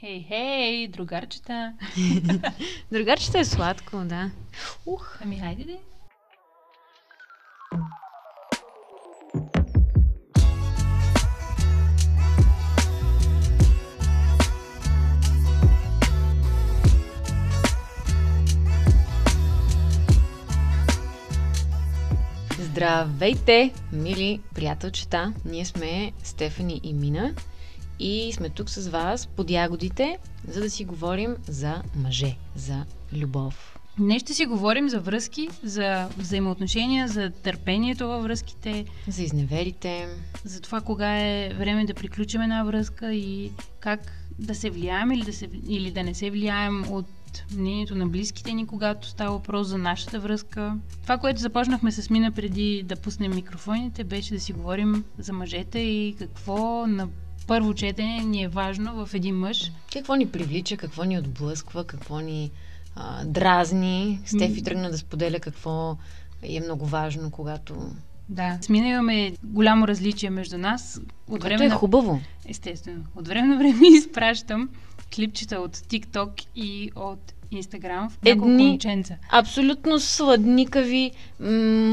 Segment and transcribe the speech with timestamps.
[0.00, 1.74] Хей, хей, другарчета.
[2.92, 4.30] другарчета е сладко, да.
[4.86, 5.18] Ух.
[5.22, 5.78] Ами хайде де.
[22.58, 25.32] Здравейте, мили приятелчета!
[25.44, 27.34] Ние сме Стефани и Мина
[28.00, 33.76] и сме тук с вас под ягодите, за да си говорим за мъже, за любов.
[33.98, 38.84] Днес ще си говорим за връзки, за взаимоотношения, за търпението във връзките.
[39.08, 40.08] За изневерите.
[40.44, 45.22] За това кога е време да приключим една връзка и как да се влияем или
[45.22, 47.06] да, се, или да не се влияем от
[47.56, 50.76] мнението на близките ни, когато става въпрос за нашата връзка.
[51.02, 55.78] Това, което започнахме с Мина преди да пуснем микрофоните, беше да си говорим за мъжете
[55.78, 57.08] и какво на
[57.46, 59.72] първо четене ни е важно в един мъж.
[59.92, 62.50] Какво ни привлича, какво ни отблъсква, какво ни
[62.96, 64.20] а, дразни.
[64.24, 65.96] Стефи тръгна да споделя какво
[66.42, 67.90] е много важно, когато
[68.30, 71.00] да, с Мина имаме голямо различие между нас.
[71.28, 71.74] От време е на...
[71.74, 72.20] хубаво.
[72.48, 73.04] Естествено.
[73.16, 74.68] От време на време изпращам
[75.14, 79.16] клипчета от TikTok и от Инстаграм в няколко Едни момченца.
[79.30, 81.10] абсолютно сладникави,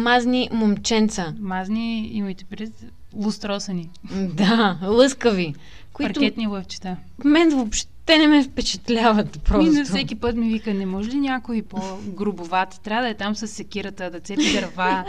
[0.04, 1.34] мазни момченца.
[1.40, 2.86] Мазни, имайте пред,
[3.18, 3.90] лустросани.
[4.34, 5.56] Да, лъскави.
[5.94, 6.14] Които...
[6.14, 6.98] Паркетни лъвчета.
[7.26, 9.72] Мен въобще не ме впечатляват просто.
[9.72, 12.80] Ми всеки път ми вика, не може ли някой по-грубоват?
[12.84, 15.06] Трябва да е там с секирата, да цепи дърва,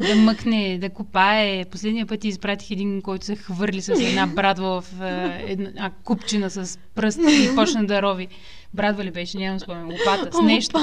[0.00, 1.64] да мъкне, да копае.
[1.64, 6.78] Последния път изпратих един, който се хвърли с една брадва в е, една купчина с
[6.94, 8.28] пръст и почна да рови.
[8.74, 10.78] Брадва ли беше, нямам спомен, лопата с нещо.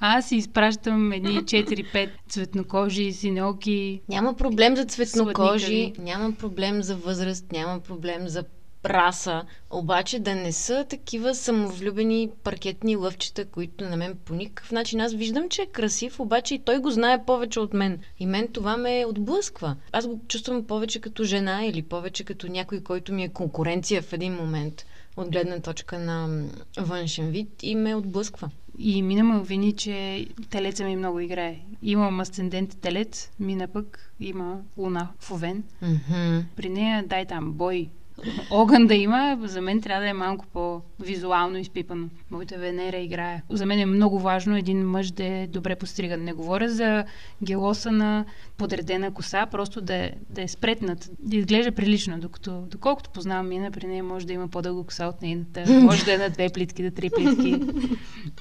[0.00, 4.00] Аз си изпращам едни 4-5 цветнокожи, синеоки.
[4.08, 8.44] Няма проблем за цветнокожи, няма проблем за възраст, няма проблем за
[8.84, 15.00] раса, обаче да не са такива самовлюбени паркетни лъвчета, които на мен по никакъв начин.
[15.00, 17.98] Аз виждам, че е красив, обаче и той го знае повече от мен.
[18.18, 19.76] И мен това ме отблъсква.
[19.92, 24.12] Аз го чувствам повече като жена или повече като някой, който ми е конкуренция в
[24.12, 24.86] един момент
[25.16, 26.44] от гледна точка на
[26.78, 28.50] външен вид и ме отблъсква.
[28.78, 31.58] И мина ме вини, че телеца ми много играе.
[31.82, 35.64] Имам асцендент телец, мина пък има луна в Овен.
[35.82, 36.42] Mm-hmm.
[36.56, 37.88] При нея дай там бой,
[38.50, 42.08] огън да има, за мен трябва да е малко по-визуално изпипано.
[42.30, 43.42] Моята Венера играе.
[43.50, 46.24] За мен е много важно един мъж да е добре постриган.
[46.24, 47.04] Не говоря за
[47.42, 48.24] гелоса на
[48.56, 53.70] подредена коса, просто да е, да е спретнат, да изглежда прилично, докато, доколкото познавам Мина,
[53.70, 56.82] при нея може да има по-дълго коса от нейната, може да е на две плитки,
[56.82, 57.60] да три плитки,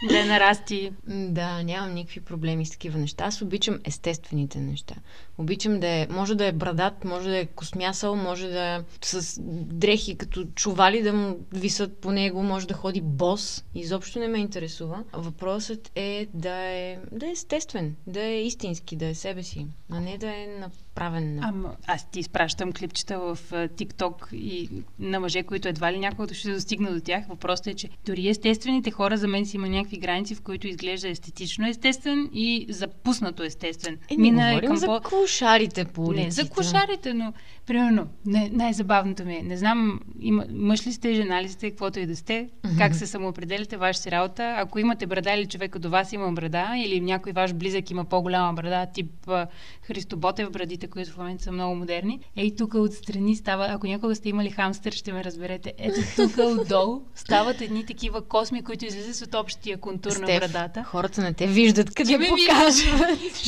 [0.04, 0.92] да е нарасти.
[1.08, 3.24] Да, нямам никакви проблеми с такива неща.
[3.24, 4.96] Аз обичам естествените неща.
[5.38, 9.42] Обичам да е, може да е брадат, може да е космясал, може да е с
[9.42, 13.66] дрехи като чували да му висат по него, може да ходи бос.
[13.76, 15.04] Изобщо не ме интересува.
[15.14, 20.00] Въпросът е да е, да е естествен, да е истински, да е себе си, а
[20.00, 21.40] не да е направен.
[21.44, 26.54] Ама, аз ти изпращам клипчета в TikTok и на мъже, които едва ли някога ще
[26.54, 27.26] достигна до тях.
[27.30, 31.10] Въпросът е, че дори естествените хора за мен си има някакви граници, в които изглежда
[31.10, 33.98] естетично естествен и запуснато естествен.
[34.10, 35.00] Е, не Мина говорим към за по...
[35.02, 36.26] клошарите по улиците.
[36.26, 37.34] Не, за клошарите, но
[37.66, 42.00] примерно, не, най-забавното ми е, не знам, има, мъж ли сте, жена ли сте, каквото
[42.00, 42.78] и да сте, mm-hmm.
[42.78, 44.56] как се самоопределите, ваша си работа.
[44.58, 48.54] Ако имате брада или човека до вас има брада, или някой ваш близък има по-голяма
[48.54, 49.32] брада, тип
[49.82, 52.20] Христо Ботев брадите, които в момента са много модерни.
[52.36, 55.74] Ей, тук отстрани става, ако някога сте имали хамстър, ще ме разберете.
[55.78, 60.84] Ето тук отдолу стават едни такива косми, които излизат от общия контур Стеф, на брадата.
[60.84, 62.86] Хората не те виждат, къде ме покажат.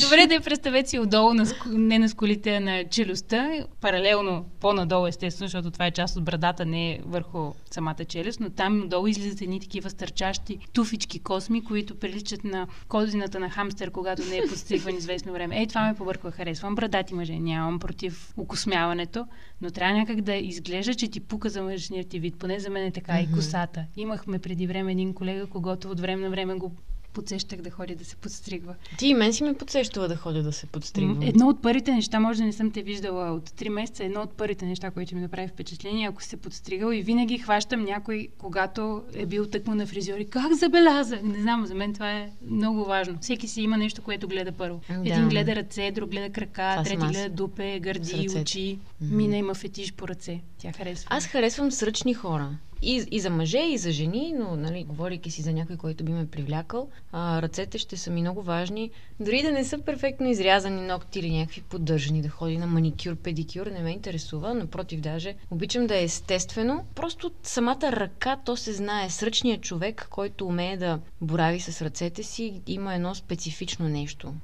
[0.00, 5.48] Добре, да представете си отдолу, на, не на скулите, а на челюстта, паралелно по-надолу, естествено,
[5.48, 9.40] защото това е част от брадата, не е върху самата челюст, но там отдолу излизат
[9.40, 14.96] едни такива стърчащи туфички косми, които приличат на козината на хамстер, когато не е подстригван
[14.96, 15.58] известно време.
[15.58, 16.30] Ей, това ме побърква.
[16.30, 19.26] Харесвам брадати мъже, нямам против окосмяването,
[19.60, 22.38] но трябва някак да изглежда, че ти пука за мъжния ти вид.
[22.38, 23.30] Поне за мен е така mm-hmm.
[23.30, 23.84] и косата.
[23.96, 26.72] Имахме преди време един колега, когато от време на време го
[27.12, 28.74] подсещах да ходя да се подстригва.
[28.98, 31.26] Ти и мен си ме подсещала да ходя да се подстригва.
[31.26, 34.32] Едно от първите неща, може да не съм те виждала от 3 месеца, едно от
[34.32, 39.26] първите неща, които ми направи впечатление, ако се подстригал и винаги хващам някой, когато е
[39.26, 40.24] бил тъкмо на фризьори.
[40.24, 41.22] Как забелязах?
[41.22, 43.18] Не знам, за мен това е много важно.
[43.20, 44.80] Всеки си има нещо, което гледа първо.
[44.88, 45.12] Да.
[45.12, 48.58] Един гледа ръце, друг гледа крака, това трети гледа дупе, гърди, очи.
[48.58, 48.78] Mm-hmm.
[49.00, 50.40] Мина има фетиш по ръце.
[50.58, 51.08] Тя харесва.
[51.10, 52.50] Аз харесвам сръчни хора.
[52.82, 56.12] И, и за мъже, и за жени, но, нали, говорейки си за някой, който би
[56.12, 58.90] ме привлякал, а, ръцете ще са ми много важни.
[59.20, 63.66] Дори да не са перфектно изрязани ногти или някакви поддържани, да ходи на маникюр, педикюр,
[63.66, 64.54] не ме интересува.
[64.54, 66.84] Напротив, даже обичам да е естествено.
[66.94, 69.10] Просто самата ръка, то се знае.
[69.10, 74.34] Сръчният човек, който умее да борави с ръцете си, има едно специфично нещо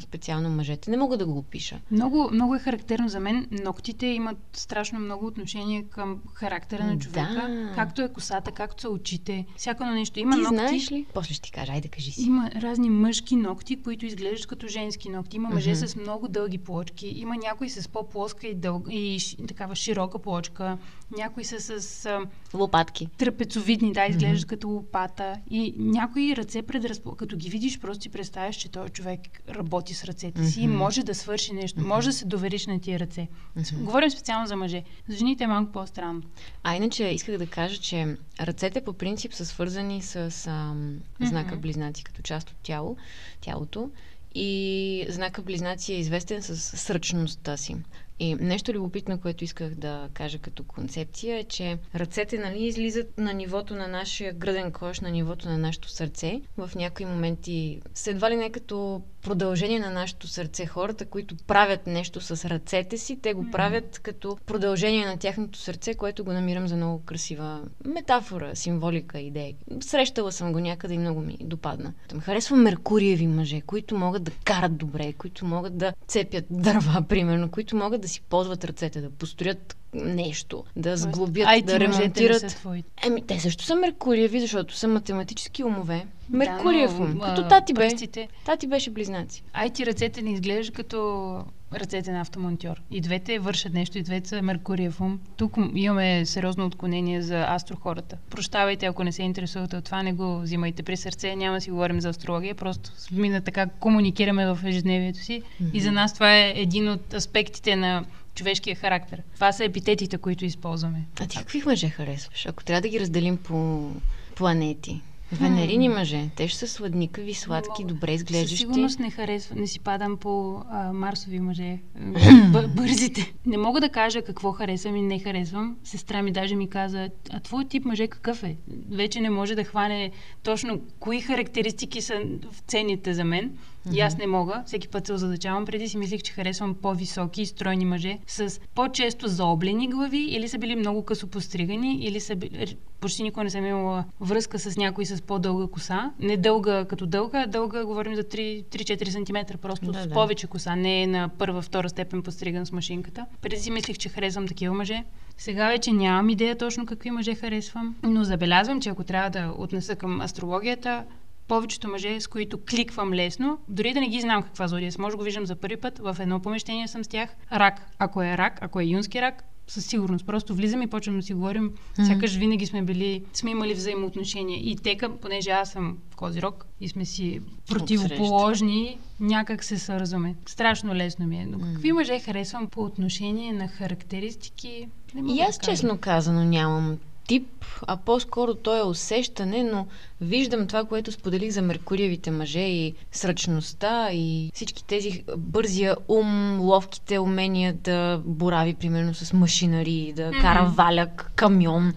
[0.00, 0.90] специално мъжете.
[0.90, 1.80] Не мога да го опиша.
[1.90, 3.48] Много, много е характерно за мен.
[3.64, 7.34] Ногтите имат страшно много отношение към характера на човека.
[7.48, 7.72] Да.
[7.74, 9.46] Както е косата, както са очите.
[9.56, 10.20] Всяко на нещо.
[10.20, 10.54] Има ти ногти.
[10.54, 11.06] знаеш ли?
[11.14, 12.22] После ще ти кажа, айде кажи си.
[12.22, 15.36] Има разни мъжки ногти, които изглеждат като женски ногти.
[15.36, 15.86] Има мъже uh-huh.
[15.86, 17.06] с много дълги плочки.
[17.06, 19.18] Има някои с по-плоска и, дълга, и
[19.48, 20.78] такава широка плочка.
[21.16, 22.06] Някои са с...
[22.06, 22.20] А,
[22.54, 23.08] Лопатки.
[23.18, 24.50] Трапецовидни, да, изглеждат uh-huh.
[24.50, 25.36] като лопата.
[25.50, 27.16] И някои ръце предразпо...
[27.16, 29.20] Като ги видиш, просто си представяш, че този човек
[29.58, 30.76] работи с ръцете си mm-hmm.
[30.76, 31.80] може да свърши нещо.
[31.80, 31.86] Mm-hmm.
[31.86, 33.28] Може да се довериш на тия ръце.
[33.58, 33.82] Mm-hmm.
[33.82, 34.84] Говорим специално за мъже.
[35.08, 36.22] За жените е малко по-странно.
[36.62, 41.60] А иначе исках да кажа, че ръцете по принцип са свързани с ам, знака mm-hmm.
[41.60, 42.96] близнаци като част от тяло,
[43.40, 43.90] тялото.
[44.34, 47.76] И знака близнаци е известен с сръчността си.
[48.20, 53.32] И нещо любопитно, което исках да кажа като концепция е, че ръцете нали, излизат на
[53.32, 56.40] нивото на нашия гръден кош, на нивото на нашето сърце.
[56.56, 60.66] В някои моменти следва ли не като продължение на нашето сърце.
[60.66, 63.50] Хората, които правят нещо с ръцете си, те го mm-hmm.
[63.50, 69.54] правят като продължение на тяхното сърце, което го намирам за много красива метафора, символика, идея.
[69.80, 71.92] Срещала съм го някъде и много ми допадна.
[72.08, 77.50] Там харесвам меркуриеви мъже, които могат да карат добре, които могат да цепят дърва, примерно,
[77.50, 82.66] които могат да си ползват ръцете, да построят нещо, да сглобят, Ай, да ремонтират.
[83.06, 86.06] Еми, те също са меркуриеви, защото са математически умове.
[86.30, 87.88] Меркуриев да, ум, като тати бе.
[87.88, 88.28] Пръстите.
[88.44, 89.42] Тати беше близнаци.
[89.52, 91.44] Ай, ти ръцете не изглеждат като
[91.74, 92.82] ръцете на автомонтьор.
[92.90, 95.20] И двете вършат нещо, и двете са Меркуриев ум.
[95.36, 98.16] Тук имаме сериозно отклонение за астрохората.
[98.30, 101.36] Прощавайте, ако не се интересувате от това, не го взимайте при сърце.
[101.36, 105.42] Няма да си говорим за астрология, просто мина така комуникираме в ежедневието си.
[105.42, 105.70] Mm-hmm.
[105.72, 108.04] И за нас това е един от аспектите на
[108.38, 109.22] човешкия характер.
[109.34, 111.04] Това са епитетите, които използваме.
[111.20, 112.46] А ти какви мъже харесваш?
[112.46, 113.90] Ако трябва да ги разделим по
[114.34, 115.00] планети.
[115.32, 116.28] Венерини мъже.
[116.36, 118.56] Те ще са сладникави, сладки, добре изглеждащи.
[118.56, 121.78] Със сигурност не харесва, не си падам по а, марсови мъже.
[122.76, 123.32] бързите.
[123.46, 125.76] Не мога да кажа какво харесвам и не харесвам.
[125.84, 128.56] Сестра ми даже ми каза, а твой тип мъже какъв е?
[128.90, 130.10] Вече не може да хване
[130.42, 132.14] точно кои характеристики са
[132.52, 133.58] в цените за мен.
[133.86, 133.94] Mm-hmm.
[133.94, 134.62] И аз не мога.
[134.66, 135.66] Всеки път се озадачавам.
[135.66, 140.58] Преди си мислих, че харесвам по-високи и стройни мъже с по-често заоблени глави или са
[140.58, 142.76] били много късо постригани, или са били...
[143.00, 146.12] Почти никога не съм имала връзка с някой с по-дълга коса.
[146.20, 150.14] Не дълга като дълга, дълга говорим за 3-4 см, просто да, с да.
[150.14, 150.76] повече коса.
[150.76, 153.26] Не е на първа, втора степен постриган с машинката.
[153.42, 155.04] Преди си мислих, че харесвам такива мъже.
[155.36, 159.96] Сега вече нямам идея точно какви мъже харесвам, но забелязвам, че ако трябва да отнеса
[159.96, 161.04] към астрологията,
[161.48, 165.22] повечето мъже, с които кликвам лесно, дори да не ги знам каква зодия може го
[165.22, 167.30] виждам за първи път, в едно помещение съм с тях.
[167.52, 170.26] Рак, ако е рак, ако е юнски рак, със сигурност.
[170.26, 171.70] Просто влизам и почвам да си говорим.
[171.70, 172.06] Mm-hmm.
[172.06, 174.60] Сякаш винаги сме били, сме имали взаимоотношения.
[174.70, 180.34] И тека, понеже аз съм в Козирог и сме си противоположни, някак се сързваме.
[180.46, 181.46] Страшно лесно ми е.
[181.46, 184.88] Но какви мъже харесвам по отношение на характеристики?
[185.14, 186.98] Не и аз, да честно казано, нямам
[187.28, 189.86] тип, а по-скоро то е усещане, но
[190.20, 197.18] виждам това, което споделих за меркуриевите мъже и сръчността и всички тези бързия ум, ловките
[197.18, 200.40] умения да борави, примерно, с машинари, да mm-hmm.
[200.40, 201.92] кара валяк, камион,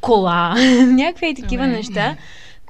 [0.00, 0.54] кола,
[0.86, 1.76] някакви такива mm-hmm.
[1.76, 2.16] неща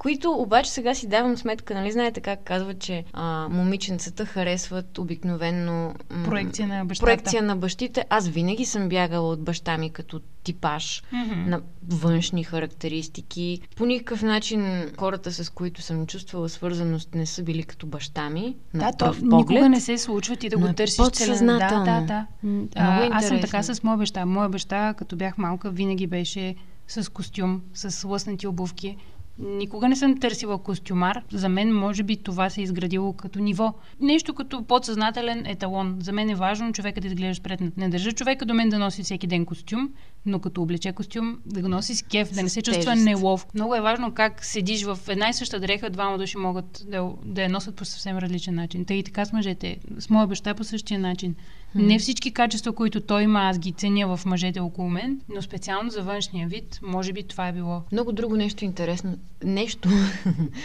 [0.03, 5.93] които обаче сега си давам сметка, нали знаете как казват, че а, момиченцата харесват обикновенно
[6.11, 7.05] м- проекция на бащата.
[7.05, 8.05] Проекция на бащите.
[8.09, 11.47] Аз винаги съм бягала от баща ми като типаж mm-hmm.
[11.47, 13.61] на външни характеристики.
[13.75, 18.55] По никакъв начин хората, с които съм чувствала свързаност, не са били като баща ми.
[18.73, 21.45] Да, то поглед, никога не се случва ти да го търсиш целен.
[21.45, 22.27] Да, да, да.
[22.75, 24.25] А, аз съм така с моя баща.
[24.25, 26.55] Моя баща, като бях малка, винаги беше
[26.87, 28.97] с костюм, с лъснати обувки.
[29.39, 31.21] Никога не съм търсила костюмар.
[31.31, 33.73] За мен, може би, това се е изградило като ниво.
[33.99, 35.97] Нещо като подсъзнателен еталон.
[35.99, 37.77] За мен е важно човека да изглежда спретнат.
[37.77, 39.89] Не държа човека до мен да носи всеки ден костюм,
[40.25, 43.47] но като облече костюм, да го носи с кеф, да не се чувства нелов.
[43.53, 47.43] Много е важно как седиш в една и съща дреха, двама души могат да, да
[47.43, 48.85] я носят по съвсем различен начин.
[48.85, 49.77] Та и така с мъжете.
[49.97, 51.35] С моя баща по същия начин.
[51.75, 55.89] Не всички качества, които той има, аз ги ценя в мъжете около мен, но специално
[55.89, 57.81] за външния вид, може би това е било.
[57.91, 59.17] Много друго нещо интересно.
[59.43, 59.89] Нещо.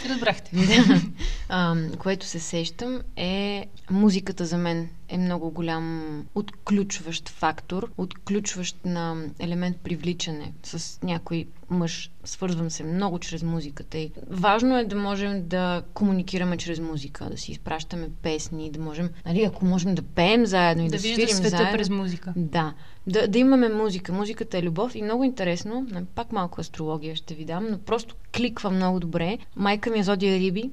[0.09, 0.55] Разбрахте.
[0.87, 1.01] да.
[1.49, 9.23] А, което се сещам е музиката за мен е много голям отключващ фактор, отключващ на
[9.39, 12.11] елемент привличане с някой мъж.
[12.23, 17.37] Свързвам се много чрез музиката и важно е да можем да комуникираме чрез музика, да
[17.37, 21.27] си изпращаме песни, да можем, нали, ако можем да пеем заедно и да, да свирим
[21.27, 21.71] света заедно.
[21.71, 22.33] през музика.
[22.35, 22.73] Да,
[23.07, 24.13] да, да имаме музика.
[24.13, 28.69] Музиката е любов и много интересно, пак малко астрология ще ви дам, но просто кликва
[28.69, 29.37] много добре.
[29.55, 30.71] Майка ми е зодия Риби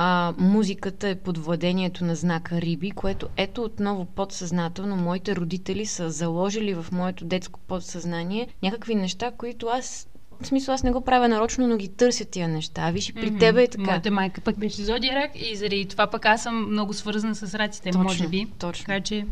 [0.00, 6.10] а, музиката е под владението на знака Риби, което ето отново подсъзнателно моите родители са
[6.10, 10.08] заложили в моето детско подсъзнание някакви неща, които аз
[10.40, 12.90] в смисъл, аз не го правя нарочно, но ги търся тия неща.
[12.90, 13.40] Виж, и при mm-hmm.
[13.40, 13.82] тебе е така.
[13.82, 17.90] Моята майка пък беше зодиак и заради това пък аз съм много свързана с раците,
[17.90, 18.46] точно, може би.
[18.58, 18.84] Точно.
[18.86, 19.26] Така че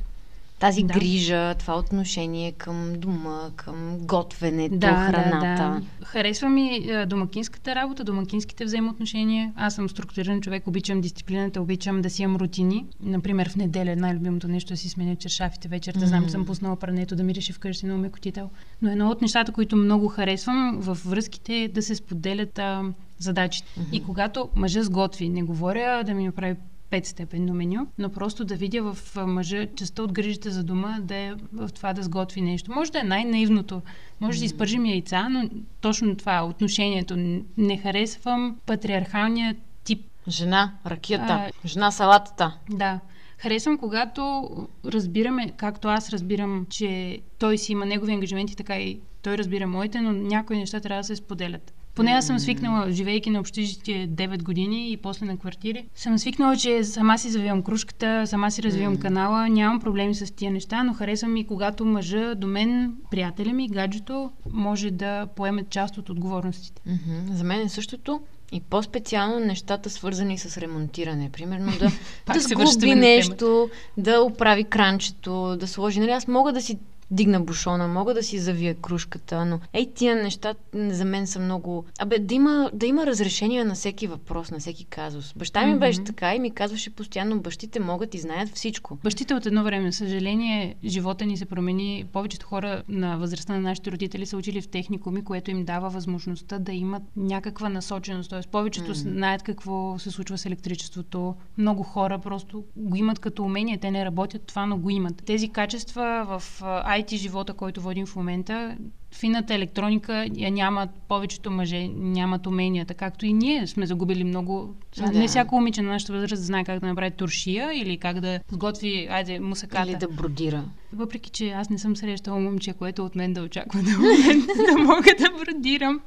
[0.59, 0.95] тази да.
[0.95, 5.63] грижа, това отношение към дома, към готвенето, да, храната.
[5.63, 6.07] Да, да.
[6.07, 9.53] Харесва ми е, домакинската работа, домакинските взаимоотношения.
[9.57, 12.85] Аз съм структуриран човек, обичам дисциплината, обичам да си имам рутини.
[13.01, 16.01] Например, в неделя най-любимото нещо е да си сменя чершафите вечерта.
[16.01, 16.05] Mm-hmm.
[16.05, 18.51] Знам, че съм пуснала прането да мирише вкъщи на умекотител.
[18.83, 22.83] Но едно от нещата, които много харесвам в връзките е да се споделят а,
[23.19, 23.69] задачите.
[23.69, 23.93] Mm-hmm.
[23.93, 26.57] И когато мъжа сготви, не говоря да ми направи
[26.91, 31.35] петстепенно меню, но просто да видя в мъжа частта от грижите за дома да е
[31.53, 32.73] в това да сготви нещо.
[32.73, 33.83] Може да е най-наивното.
[34.21, 35.51] Може да изпържим яйца, но
[35.81, 37.17] точно това отношението.
[37.57, 40.07] Не харесвам патриархалния тип.
[40.29, 42.59] Жена, ракията, а, жена салатата.
[42.71, 43.01] Да.
[43.39, 44.51] Харесвам, когато
[44.85, 50.01] разбираме, както аз разбирам, че той си има негови ангажименти, така и той разбира моите,
[50.01, 51.73] но някои неща трябва да се споделят.
[51.97, 56.57] Поне аз съм свикнала, живейки на общежитие 9 години и после на квартири, съм свикнала,
[56.57, 60.95] че сама си завивам кружката, сама си развивам канала, нямам проблеми с тия неща, но
[60.95, 66.83] харесвам и когато мъжа до мен, приятеля ми, гаджето, може да поеме част от отговорностите.
[67.31, 68.21] За мен е същото.
[68.53, 71.31] И по-специално нещата свързани с ремонтиране.
[71.33, 71.91] Примерно да,
[72.35, 76.01] да сгуби нещо, да оправи кранчето, да сложи.
[76.01, 76.79] Нали, аз мога да си
[77.11, 81.85] дигна бушона, мога да си завия кружката, но ей тия неща за мен са много...
[81.99, 85.35] Абе, да има, да има разрешение на всеки въпрос, на всеки казус.
[85.37, 85.79] Баща ми mm-hmm.
[85.79, 88.99] беше така и ми казваше постоянно, бащите могат и знаят всичко.
[89.05, 92.05] Бащите от едно време, съжаление, живота ни се промени.
[92.13, 96.59] Повечето хора на възрастта на нашите родители са учили в техникуми, което им дава възможността
[96.59, 98.31] да имат някаква насоченост.
[98.31, 99.13] Тоест, повечето mm-hmm.
[99.13, 101.35] знаят какво се случва с електричеството.
[101.59, 103.79] Много хора просто го имат като умение.
[103.79, 105.23] Те не работят това, но го имат.
[105.27, 106.63] Тези качества в
[107.01, 108.77] IT живота, който водим в момента,
[109.15, 114.75] фината електроника я нямат, повечето мъже нямат уменията, както и ние сме загубили много.
[114.97, 115.11] Да.
[115.11, 119.09] Не всяко момиче на нашата възраст знае как да направи туршия или как да сготви,
[119.11, 119.91] айде, мусаката.
[119.91, 120.65] Или да бродира.
[120.93, 123.91] Въпреки, че аз не съм срещала момче, което от мен да очаква да,
[124.73, 126.01] да мога да бродирам.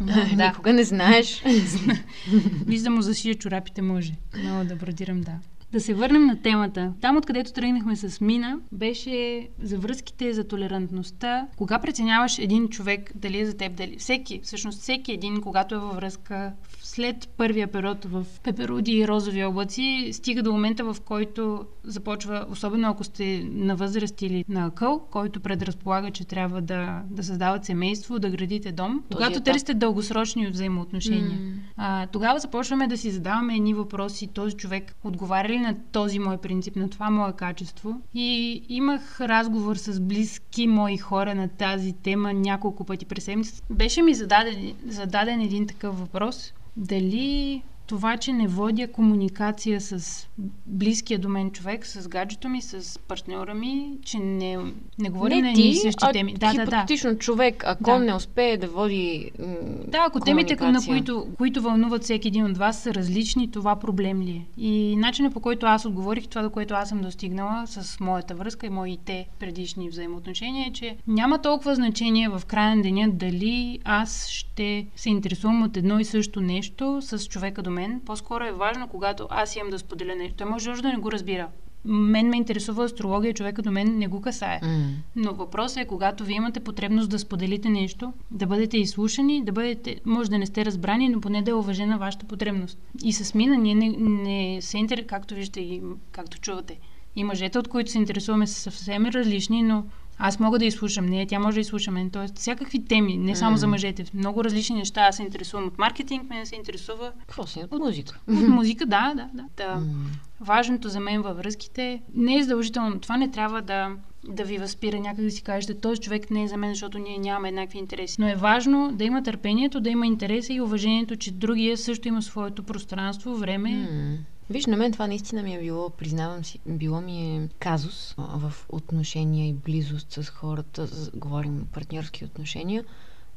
[0.00, 0.46] да.
[0.46, 1.42] Никога не знаеш.
[2.66, 4.12] Виждам му засия чорапите може.
[4.42, 5.32] Много да бродирам, да.
[5.72, 6.92] Да се върнем на темата.
[7.00, 11.46] Там, откъдето тръгнахме с Мина, беше за връзките, за толерантността.
[11.56, 13.96] Кога преценяваш един човек, дали е за теб, дали...
[13.98, 16.52] Всеки, всъщност всеки един, когато е във връзка,
[16.98, 22.88] след първия период в пеперуди и розови облаци, стига до момента, в който започва, особено
[22.88, 28.18] ако сте на възраст или на акъл, който предразполага, че трябва да, да създават семейство,
[28.18, 29.02] да градите дом.
[29.10, 29.44] Този когато етап.
[29.44, 31.52] търсите дългосрочни взаимоотношения, mm.
[31.76, 34.26] а, тогава започваме да си задаваме едни въпроси.
[34.26, 38.00] Този човек отговаря ли на този мой принцип, на това мое качество?
[38.14, 43.62] И имах разговор с близки мои хора на тази тема няколко пъти през седмицата.
[43.70, 50.26] Беше ми зададен, зададен един такъв въпрос дали това, че не водя комуникация с
[50.66, 54.58] близкия до мен човек, с гаджето ми, с партньора ми, че не,
[54.98, 56.34] не говорим на едни същи теми.
[56.34, 57.18] Да, да, да.
[57.18, 57.98] човек, ако да.
[57.98, 59.46] не успее да води м-
[59.86, 64.22] Да, ако темите, на които, които вълнуват всеки един от вас, са различни, това проблем
[64.22, 64.62] ли е?
[64.64, 68.66] И начинът по който аз отговорих, това до което аз съм достигнала с моята връзка
[68.66, 74.28] и моите предишни взаимоотношения, е, че няма толкова значение в края на деня дали аз
[74.28, 77.77] ще се интересувам от едно и също нещо с човека до мен.
[78.06, 80.36] По-скоро е важно, когато аз имам да споделя нещо.
[80.36, 81.48] Той може да не го разбира.
[81.84, 84.60] Мен ме интересува астрология, човека до мен не го касае.
[84.62, 84.84] Mm.
[85.16, 90.00] Но въпросът е, когато вие имате потребност да споделите нещо, да бъдете изслушани, да бъдете,
[90.04, 92.78] може да не сте разбрани, но поне да е уважена вашата потребност.
[93.04, 95.82] И с мина ние не, не се интерес, както виждате и
[96.12, 96.78] както чувате.
[97.16, 99.84] И мъжете, от които се интересуваме, са съвсем различни, но
[100.18, 102.10] аз мога да изслушам нея, тя може да изслуша мен.
[102.10, 103.58] Тоест, всякакви теми, не само mm.
[103.58, 104.04] за мъжете.
[104.14, 105.00] Много различни неща.
[105.00, 107.12] Аз се интересувам от маркетинг, мен се интересува.
[107.20, 107.64] Какво си?
[107.70, 108.18] От музика.
[108.28, 109.44] От музика, да, да, да.
[109.56, 109.80] да.
[109.80, 109.92] Mm.
[110.40, 113.00] Важното за мен във връзките не е задължително.
[113.00, 113.90] Това не трябва да,
[114.28, 117.18] да ви възпира някак да си кажете, този човек не е за мен, защото ние
[117.18, 118.16] нямаме еднакви интереси.
[118.20, 122.22] Но е важно да има търпението, да има интереса и уважението, че другия също има
[122.22, 123.70] своето пространство, време.
[123.70, 128.14] Mm Виж, на мен това наистина ми е било, признавам си, било ми е казус
[128.18, 132.84] в отношения и близост с хората, говорим партньорски отношения.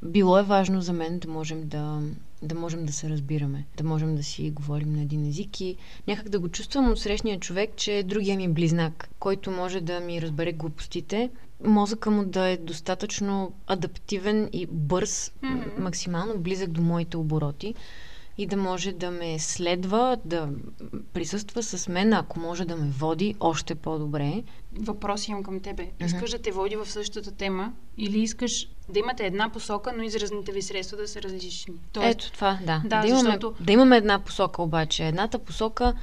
[0.03, 2.01] Било е важно за мен да можем да,
[2.41, 5.75] да можем да се разбираме, да можем да си говорим на един език и
[6.07, 9.99] някак да го чувствам от срещния човек, че е другия ми близнак, който може да
[9.99, 11.29] ми разбере глупостите,
[11.65, 15.79] мозъка му да е достатъчно адаптивен и бърз, mm-hmm.
[15.79, 17.75] максимално близък до моите обороти
[18.37, 20.49] и да може да ме следва, да
[21.13, 24.43] присъства с мен, ако може да ме води още по-добре.
[24.79, 25.83] Въпрос имам към тебе.
[25.83, 26.05] Mm-hmm.
[26.05, 30.51] Искаш да те води в същата тема или искаш да имате една посока, но изразните
[30.51, 31.73] ви средства да са различни?
[31.93, 32.81] Тоест, Ето това, да.
[32.85, 33.53] Да, да, имаме, защото...
[33.59, 35.07] да имаме една посока обаче.
[35.07, 35.93] Едната посока...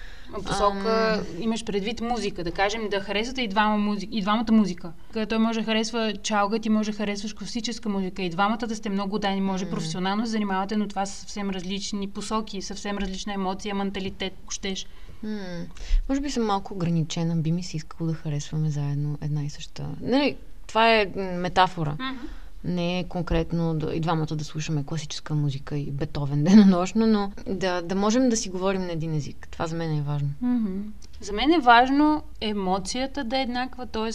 [0.47, 1.43] Посока ам...
[1.43, 4.93] имаш предвид музика, да кажем, да харесвате и, двама музика, и двамата музика.
[5.29, 8.23] Той може да харесва чалга, ти може да харесваш класическа музика.
[8.23, 9.71] И двамата да сте много дани, може mm.
[9.71, 14.87] професионално да занимавате, но това са съвсем различни посоки, съвсем различна емоция, менталитет, ако щеш.
[15.25, 15.65] Mm.
[16.09, 19.87] Може би съм малко ограничена, би ми се искало да харесваме заедно една и съща.
[20.01, 21.97] Нали, това е метафора.
[21.99, 22.29] Mm-hmm.
[22.65, 27.83] Не е конкретно да, и двамата да слушаме класическа музика и Бетовен денонощно, но да,
[27.83, 29.49] да можем да си говорим на един език.
[29.51, 30.29] Това за мен е важно.
[30.45, 30.83] Mm-hmm.
[31.21, 34.11] За мен е важно емоцията да е еднаква, т.е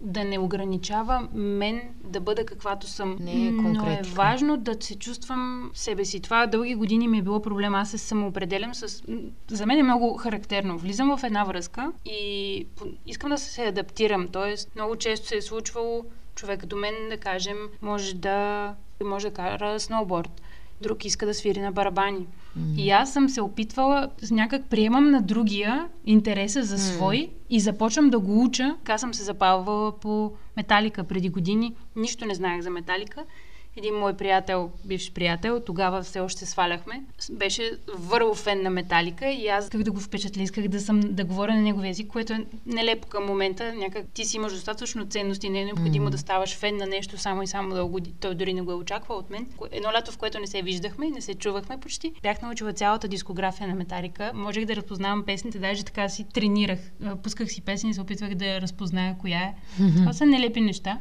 [0.00, 3.16] да не ограничава мен да бъда каквато съм.
[3.20, 3.84] Не е конкретно.
[3.84, 6.20] Но е важно да се чувствам себе си.
[6.20, 7.74] Това дълги години ми е било проблем.
[7.74, 9.02] Аз се самоопределям с...
[9.50, 10.78] За мен е много характерно.
[10.78, 12.66] Влизам в една връзка и
[13.06, 14.28] искам да се адаптирам.
[14.28, 18.74] Тоест, много често се е случвало човек до мен, да кажем, може да,
[19.04, 20.42] може да кара сноуборд
[20.80, 22.26] друг иска да свири на барабани.
[22.58, 22.76] Mm.
[22.76, 27.30] И аз съм се опитвала, някак приемам на другия интереса за свой mm.
[27.50, 28.76] и започвам да го уча.
[28.88, 31.74] Аз съм се запалвала по металика преди години.
[31.96, 33.24] Нищо не знаех за металика
[33.76, 39.48] един мой приятел, бивш приятел, тогава все още сваляхме, беше върл фен на Металика и
[39.48, 42.46] аз как да го впечатля, исках да съм да говоря на неговия език, което е
[42.66, 43.74] нелепо към момента.
[43.74, 46.10] Някак ти си имаш достатъчно ценности, не е необходимо mm-hmm.
[46.10, 48.74] да ставаш фен на нещо само и само да го, той дори не го е
[48.74, 49.46] очаквал от мен.
[49.70, 53.68] Едно лято, в което не се виждахме, не се чувахме почти, бях научила цялата дискография
[53.68, 54.30] на Металика.
[54.34, 56.78] Можех да разпознавам песните, даже така си тренирах.
[57.22, 59.54] Пусках си песни и се опитвах да разпозная коя е.
[59.80, 59.96] Mm-hmm.
[59.96, 60.98] Това са нелепи неща.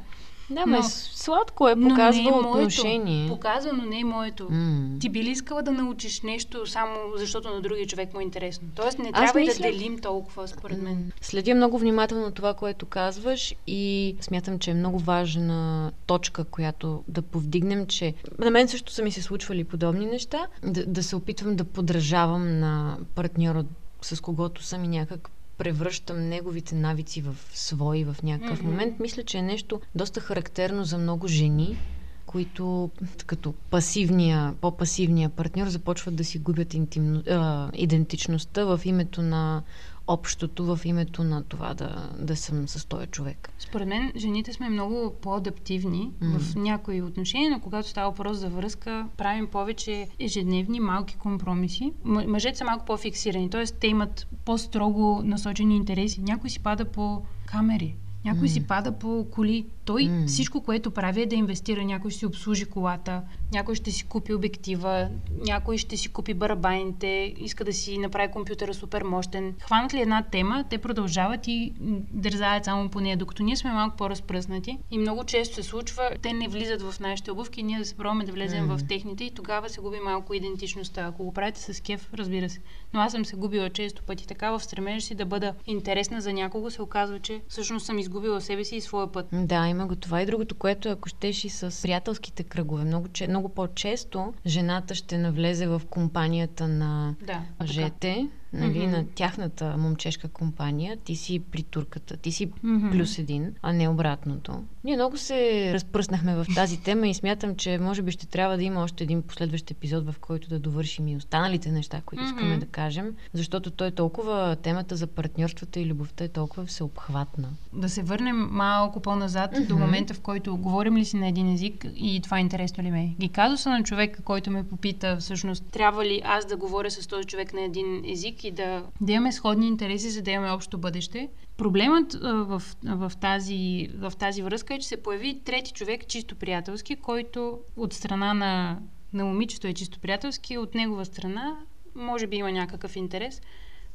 [0.49, 3.17] Да, но, сладко е, показва но не е отношение.
[3.17, 3.33] Моето.
[3.33, 4.43] Показва, но не е моето.
[4.43, 4.99] Mm.
[4.99, 8.67] Ти би ли искала да научиш нещо само защото на другия човек му е интересно?
[8.75, 9.63] Тоест не трябва мисля...
[9.63, 11.11] да делим толкова, според мен.
[11.21, 17.21] Следя много внимателно това, което казваш и смятам, че е много важна точка, която да
[17.21, 21.55] повдигнем, че на мен също са ми се случвали подобни неща, да, да се опитвам
[21.55, 23.65] да подражавам на партньора
[24.01, 28.65] с когото съм и някак превръщам неговите навици в свои в някакъв mm-hmm.
[28.65, 31.77] момент, мисля, че е нещо доста характерно за много жени,
[32.25, 32.89] които
[33.25, 39.63] като пасивния, по-пасивния партньор започват да си губят интимно, а, идентичността в името на
[40.07, 43.49] общото в името на това да, да съм с този човек.
[43.59, 46.39] Според мен, жените сме много по-адаптивни mm.
[46.39, 51.93] в някои отношения, но когато става въпрос за връзка, правим повече ежедневни малки компромиси.
[52.03, 53.65] М- мъжете са малко по-фиксирани, т.е.
[53.65, 56.21] те имат по-строго насочени интереси.
[56.21, 58.51] Някой си пада по камери, някой mm.
[58.51, 59.65] си пада по коли.
[59.85, 60.27] Той mm.
[60.27, 61.85] всичко, което прави е да инвестира.
[61.85, 63.21] Някой ще си обслужи колата,
[63.53, 65.09] някой ще си купи обектива,
[65.47, 69.55] някой ще си купи барабаните, иска да си направи компютъра супер мощен.
[69.61, 71.73] Хванат ли една тема, те продължават и
[72.13, 74.77] дързаят само по нея, докато ние сме малко по-разпръснати.
[74.91, 77.95] И много често се случва, те не влизат в нашите обувки, и ние да се
[77.95, 78.77] пробваме да влезем mm.
[78.77, 81.05] в техните и тогава се губи малко идентичността.
[81.05, 82.59] Ако го правите с кеф, разбира се.
[82.93, 86.33] Но аз съм се губила често пъти така в стремежа си да бъда интересна за
[86.33, 89.27] някого, се оказва, че всъщност съм изгубила себе си и своя път.
[89.33, 92.83] Да, има го това и другото, което ако щеш и с приятелските кръгове.
[92.83, 98.91] Много, че, много по-често жената ще навлезе в компанията на да, мъжете нали, mm-hmm.
[98.91, 102.91] на тяхната момчешка компания, ти си при турката, ти си mm-hmm.
[102.91, 104.63] плюс един, а не обратното.
[104.83, 108.63] Ние много се разпръснахме в тази тема и смятам, че може би ще трябва да
[108.63, 112.27] има още един последващ епизод, в който да довършим и останалите неща, които mm-hmm.
[112.27, 117.49] искаме да кажем, защото той е толкова, темата за партньорствата и любовта е толкова всеобхватна.
[117.73, 119.67] Да се върнем малко по-назад mm-hmm.
[119.67, 122.91] до момента, в който говорим ли си на един език и това е интересно ли
[122.91, 123.15] ме.
[123.19, 127.27] Ги казуса на човека, който ме попита всъщност, трябва ли аз да говоря с този
[127.27, 131.29] човек на един език и да, да имаме сходни интереси, за да имаме общо бъдеще.
[131.57, 136.35] Проблемът а, в, в, тази, в тази връзка е, че се появи трети човек, чисто
[136.35, 138.79] приятелски, който от страна на,
[139.13, 141.57] на момичето е чисто приятелски, от негова страна
[141.95, 143.41] може би има някакъв интерес,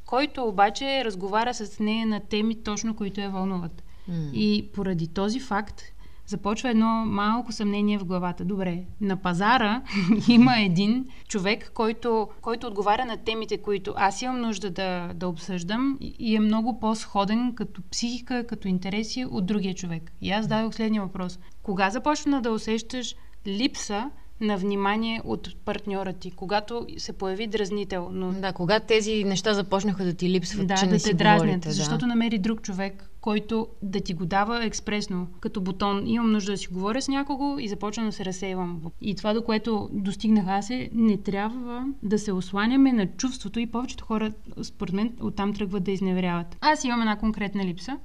[0.05, 3.83] който обаче разговаря с нея на теми точно, които я вълнуват.
[4.09, 4.31] Mm.
[4.33, 5.81] И поради този факт
[6.29, 8.45] започва едно малко съмнение в главата.
[8.45, 9.81] Добре, на пазара
[10.27, 15.97] има един човек, който, който отговаря на темите, които аз имам нужда да, да обсъждам
[16.19, 20.11] и е много по-сходен като психика, като интереси от другия човек.
[20.21, 21.39] И аз дадох следния въпрос.
[21.63, 23.15] Кога започна да усещаш
[23.47, 24.09] липса
[24.41, 28.09] на внимание от партньора ти, когато се появи дразнител.
[28.11, 28.31] Но...
[28.31, 31.71] Да, когато тези неща започнаха да ти липсват, да, че да не те дразнят, говорите,
[31.71, 32.07] защото да.
[32.07, 36.07] намери друг човек, който да ти го дава експресно, като бутон.
[36.07, 38.81] Имам нужда да си говоря с някого и започвам да се разсейвам.
[39.01, 43.67] И това, до което достигнах аз е, не трябва да се осланяме на чувството и
[43.67, 44.31] повечето хора,
[44.63, 46.57] според мен, оттам тръгват да изневеряват.
[46.61, 47.97] Аз имам една конкретна липса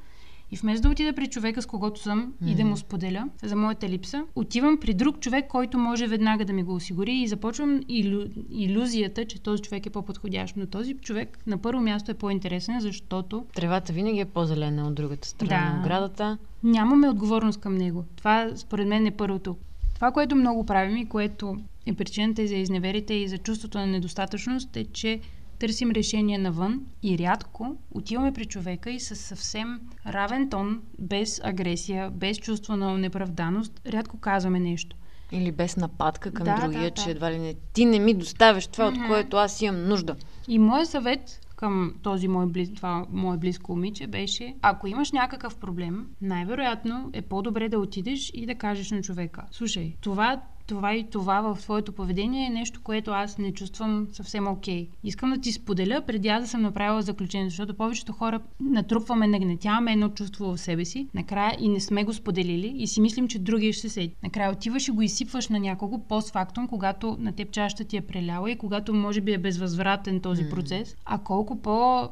[0.55, 2.51] и вместо да отида при човека, с когото съм mm.
[2.51, 6.53] и да му споделя за моята липса, отивам при друг човек, който може веднага да
[6.53, 8.25] ми го осигури и започвам илю...
[8.51, 10.57] иллюзията, че този човек е по-подходящ.
[10.57, 13.45] Но този човек на първо място е по-интересен, защото...
[13.55, 15.75] Тревата винаги е по-зелена от другата страна Да.
[15.75, 16.39] на оградата.
[16.63, 18.05] Нямаме отговорност към него.
[18.17, 19.57] Това, според мен, е първото.
[19.95, 23.87] Това, което много правим и което е причината и за изневерите и за чувството на
[23.87, 25.21] недостатъчност е, че
[25.59, 32.11] търсим решение навън и рядко отиваме при човека и със съвсем равен тон, без агресия,
[32.11, 34.97] без чувство на неправданост, рядко казваме нещо.
[35.33, 37.11] Или без нападка към Да, другия, да, че да.
[37.11, 39.01] едва ли не ти не ми доставяш това, Мгм.
[39.03, 40.17] от което аз имам нужда.
[40.49, 45.57] И моят съвет към този мой, близ, това мое близко момиче беше, ако имаш някакъв
[45.57, 51.11] проблем, най-вероятно е по-добре да отидеш и да кажеш на човека, слушай, това, това и
[51.11, 54.89] това в твоето поведение е нещо, което аз не чувствам съвсем окей.
[55.05, 59.93] Искам да ти споделя преди аз да съм направила заключение, защото повечето хора натрупваме, нагнетяваме
[59.93, 63.39] едно чувство в себе си, накрая и не сме го споделили и си мислим, че
[63.39, 64.17] другия ще се сети.
[64.23, 68.51] Накрая отиваш и го изсипваш на някого постфактум, когато на теб чашата ти е преляла
[68.51, 70.51] и когато може би е безвъзвратен този М.
[70.51, 72.09] процес, а колко по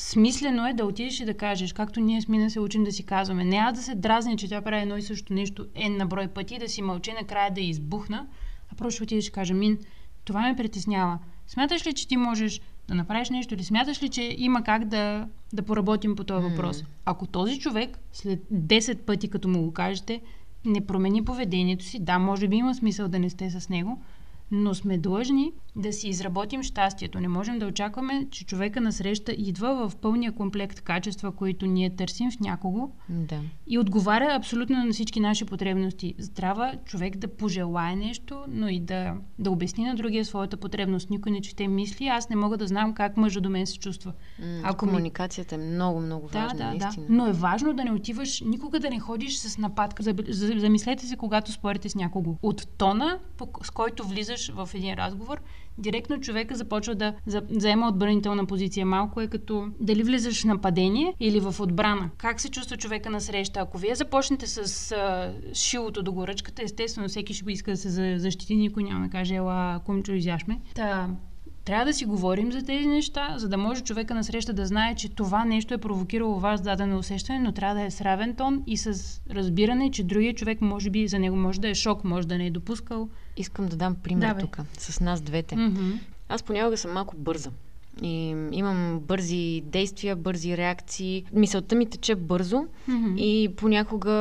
[0.00, 3.02] смислено е да отидеш и да кажеш, както ние с Мина се учим да си
[3.02, 3.44] казваме.
[3.44, 6.28] Не аз да се дразня, че тя прави едно и също нещо е на брой
[6.28, 8.26] пъти, да си мълчи накрая да избухна,
[8.72, 9.78] а просто ще отидеш и кажа, Мин,
[10.24, 11.18] това ме притеснява.
[11.46, 15.28] Смяташ ли, че ти можеш да направиш нещо или смяташ ли, че има как да,
[15.52, 16.48] да поработим по този М.
[16.48, 16.84] въпрос?
[17.04, 20.20] Ако този човек след 10 пъти, като му го кажете,
[20.64, 24.02] не промени поведението си, да, може би има смисъл да не сте с него,
[24.50, 27.20] но сме длъжни да си изработим щастието.
[27.20, 32.30] Не можем да очакваме, че човека насреща идва в пълния комплект качества, които ние търсим
[32.30, 33.40] в някого Да.
[33.66, 36.14] и отговаря абсолютно на всички наши потребности.
[36.34, 41.10] Трябва човек да пожелае нещо, но и да, да обясни на другия своята потребност.
[41.10, 44.12] Никой не чете мисли, аз не мога да знам как мъжа до мен се чувства.
[44.38, 46.84] М, Ако ми- Комуникацията е много, много Да, важна, да, да.
[46.84, 47.06] наистина.
[47.08, 50.02] Но е важно да не отиваш, никога да не ходиш с нападка.
[50.28, 52.36] Замислете се, когато спорите с някого.
[52.42, 53.18] От тона,
[53.62, 55.40] с който влизаш в един разговор,
[55.78, 58.86] директно човека започва да за- заема отбранителна позиция.
[58.86, 62.10] Малко е като дали влизаш в нападение или в отбрана.
[62.18, 63.60] Как се чувства човека на среща?
[63.60, 67.88] Ако вие започнете с а, шилото до горъчката, естествено всеки ще го иска да се
[67.88, 70.60] за- защити, никой няма да каже, ела, кумчо, изяш ме.
[70.74, 71.08] Та,
[71.64, 74.94] трябва да си говорим за тези неща, за да може човека на среща да знае,
[74.94, 78.62] че това нещо е провокирало вас дадено усещане, но трябва да е с равен тон
[78.66, 82.28] и с разбиране, че другия човек може би за него може да е шок, може
[82.28, 83.08] да не е допускал.
[83.36, 84.42] Искам да дам пример Давай.
[84.42, 85.56] тук, с нас двете.
[85.56, 85.90] Мгм.
[86.28, 87.50] Аз понякога съм малко бърза.
[88.02, 91.24] И имам бързи действия, бързи реакции.
[91.32, 93.14] Мисълта ми тече бързо Мгм.
[93.16, 94.12] и понякога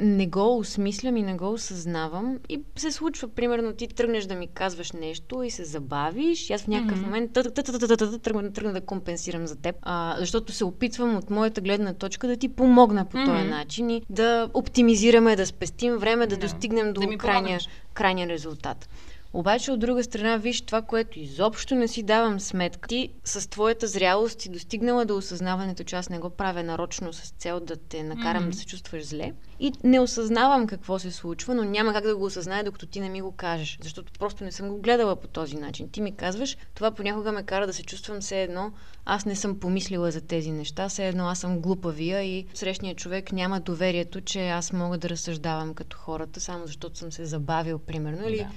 [0.00, 2.38] не го осмислям и не го осъзнавам.
[2.48, 6.50] И се случва, примерно, ти тръгнеш да ми казваш нещо и се забавиш.
[6.50, 9.76] И аз в някакъв момент тръгна тръгна да компенсирам за теб.
[9.82, 13.50] А, защото се опитвам от моята гледна точка да ти помогна по този Мгм.
[13.50, 16.40] начин и да оптимизираме, да спестим време, да, Да.
[16.40, 17.60] достигнем до Да крайния,
[17.94, 18.88] крайния резултат.
[19.34, 22.88] Обаче, от друга страна, виж това, което изобщо не си давам сметка.
[22.88, 27.30] Ти с твоята зрялост си достигнала до осъзнаването, че аз не го правя нарочно с
[27.38, 28.50] цел да те накарам Мгм.
[28.50, 29.32] да се чувстваш зле.
[29.60, 33.08] И не осъзнавам какво се случва, но няма как да го осъзная, докато ти не
[33.08, 33.78] ми го кажеш.
[33.82, 35.88] Защото просто не съм го гледала по този начин.
[35.88, 38.72] Ти ми казваш, това понякога ме кара да се чувствам все едно,
[39.04, 43.32] аз не съм помислила за тези неща, все едно аз съм глупавия и срещният човек
[43.32, 48.28] няма доверието, че аз мога да разсъждавам като хората, само защото съм се забавил, примерно.
[48.28, 48.48] Или Да.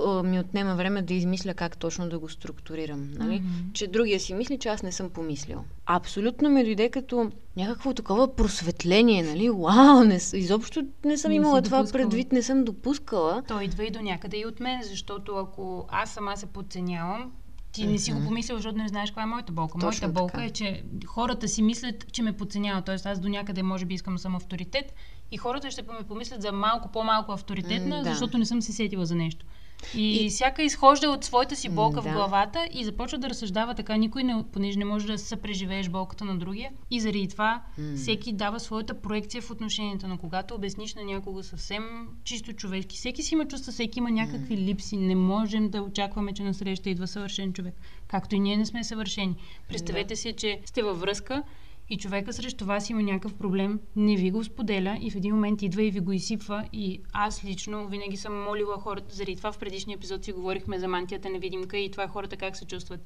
[0.00, 3.10] А, ми отнема време да измисля как точно да го структурирам.
[3.12, 3.34] Нали?
[3.34, 3.48] Мгм.
[3.72, 5.64] Че другия си мисли, че аз не съм помислил.
[5.86, 9.50] Абсолютно ми дойде като някакво такова просветление, нали?
[9.50, 12.02] Вау, не, изобщо не съм Не имала това допускала.
[12.02, 13.42] предвид, не съм допускала.
[13.48, 17.32] Той идва и до някъде и от мен, защото ако аз сама се подценявам,
[17.72, 19.72] ти не си го помислил, защото не знаеш каква е моята болка.
[19.72, 20.44] Точно моята болка така.
[20.44, 22.84] е, че хората си мислят, че ме подценяват.
[22.84, 24.94] Тоест аз до някъде може би искам да съм авторитет
[25.30, 28.10] и хората ще ме помислят за малко по-малко авторитетна, М, да.
[28.10, 29.46] защото не съм се сетила за нещо.
[29.94, 32.08] И, и всяка изхожда от своята си болка да.
[32.08, 33.96] в главата и започва да разсъждава така.
[33.96, 36.70] Никой не, понеже не може да се преживееш болката на другия.
[36.90, 37.96] И заради това mm.
[37.96, 40.08] всеки дава своята проекция в отношенията.
[40.08, 44.58] Но когато обясниш на някого съвсем чисто човешки, всеки си има чувства, всеки има някакви
[44.58, 44.60] mm.
[44.60, 44.96] липси.
[44.96, 47.74] Не можем да очакваме, че насреща идва съвършен човек.
[48.08, 49.36] Както и ние не сме съвършени.
[49.68, 50.16] Представете да.
[50.16, 51.42] си, че сте във връзка
[51.90, 55.62] и човека срещу вас има някакъв проблем, не ви го споделя и в един момент
[55.62, 56.68] идва и ви го изсипва.
[56.72, 60.88] И аз лично винаги съм молила хората, заради това в предишния епизод си говорихме за
[60.88, 63.00] мантията невидимка и това хората как се чувстват.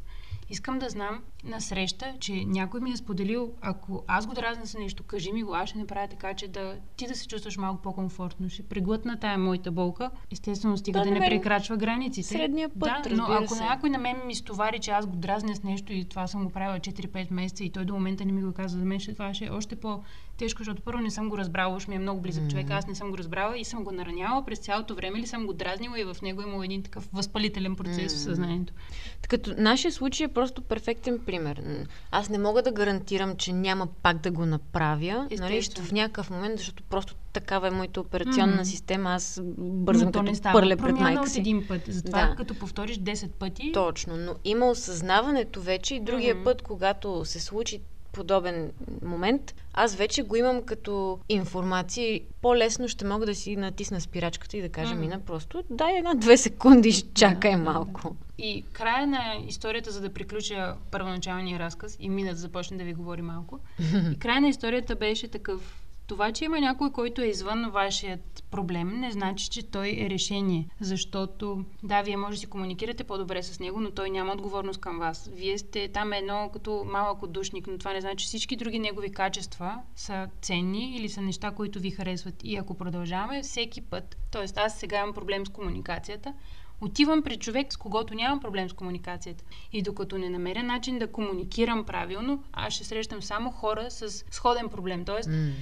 [0.50, 4.78] Искам да знам на среща, че някой ми е споделил, ако аз го дразня за
[4.78, 7.82] нещо, кажи ми го, аз ще направя така, че да ти да се чувстваш малко
[7.82, 8.48] по-комфортно.
[8.48, 10.10] Ще преглътна тая моята болка.
[10.32, 12.28] Естествено, стига да, да не прекрачва границите.
[12.28, 13.62] Средния път, да, но ако се.
[13.62, 16.50] някой на мен ми стовари, че аз го дразня с нещо и това съм го
[16.50, 19.34] правила 4-5 месеца и той до момента не ми го казва, за мен ще, това
[19.34, 20.02] ще е още по
[20.36, 22.50] тежко, защото първо не съм го разбрала, уж ми е много близък mm-hmm.
[22.50, 25.46] човек, аз не съм го разбрала и съм го нараняла през цялото време или съм
[25.46, 28.16] го дразнила и в него има един такъв възпалителен процес mm-hmm.
[28.16, 28.72] в съзнанието.
[29.28, 31.62] Като нашия случай е просто перфектен пример.
[32.10, 36.58] Аз не мога да гарантирам, че няма пак да го направя, нали, в някакъв момент,
[36.58, 38.62] защото просто такава е моята операционна mm-hmm.
[38.62, 40.60] система, аз бързам но като не става.
[40.60, 41.40] пърле пред майка си.
[41.40, 42.34] един път, затова да.
[42.34, 43.72] като повториш 10 пъти.
[43.72, 46.44] Точно, но има осъзнаването вече и другия mm-hmm.
[46.44, 47.80] път, когато се случи
[48.12, 48.72] подобен
[49.02, 54.62] момент, аз вече го имам като информация по-лесно ще мога да си натисна спирачката и
[54.62, 54.98] да кажа, mm.
[54.98, 58.16] мина просто дай една-две секунди, чакай малко.
[58.38, 62.94] И края на историята, за да приключа първоначалния разказ и мина да започне да ви
[62.94, 63.60] говори малко,
[64.12, 69.00] и края на историята беше такъв това, че има някой, който е извън вашият проблем,
[69.00, 70.68] не значи, че той е решение.
[70.80, 74.98] Защото, да, вие може да си комуникирате по-добре с него, но той няма отговорност към
[74.98, 75.30] вас.
[75.32, 79.12] Вие сте там едно като малък отдушник, но това не значи, че всички други негови
[79.12, 82.34] качества са ценни или са неща, които ви харесват.
[82.44, 84.44] И ако продължаваме всеки път, т.е.
[84.56, 86.34] аз сега имам проблем с комуникацията,
[86.80, 89.44] Отивам при човек, с когото нямам проблем с комуникацията.
[89.72, 94.68] И докато не намеря начин да комуникирам правилно, аз ще срещам само хора с сходен
[94.68, 95.04] проблем.
[95.04, 95.52] Тоест, mm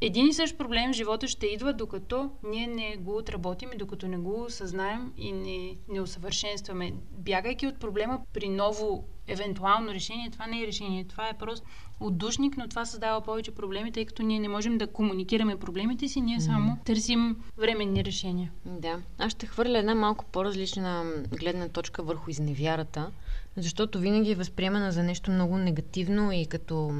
[0.00, 4.08] един и същ проблем в живота ще идва, докато ние не го отработим и докато
[4.08, 6.92] не го осъзнаем и не, не усъвършенстваме.
[7.18, 11.04] Бягайки от проблема при ново евентуално решение, това не е решение.
[11.04, 11.66] Това е просто
[12.00, 16.20] отдушник, но това създава повече проблеми, тъй като ние не можем да комуникираме проблемите си,
[16.20, 16.84] ние само mm.
[16.84, 18.52] търсим временни решения.
[18.64, 18.98] Да.
[19.18, 23.10] Аз ще хвърля една малко по-различна гледна точка върху изневярата,
[23.56, 26.92] защото винаги е възприемана за нещо много негативно и като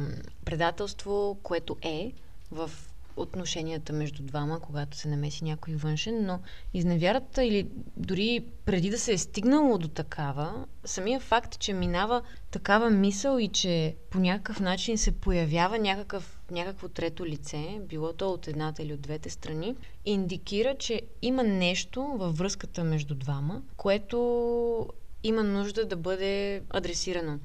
[0.45, 2.13] предателство, което е
[2.51, 2.71] в
[3.17, 6.41] отношенията между двама, когато се намеси някой външен, но
[6.75, 12.91] изневярата или дори преди да се е стигнало до такава, самия факт, че минава такава
[12.91, 18.49] мисъл и че по някакъв начин се появява някакъв, някакво трето лице, било то от
[18.49, 24.89] едната или от двете страни, индикира, че има нещо във връзката между двама, което
[25.23, 27.39] има нужда да бъде адресирано.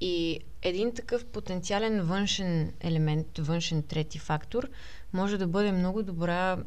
[0.00, 4.68] И един такъв потенциален външен елемент, външен трети фактор,
[5.12, 6.62] може да бъде много добра м-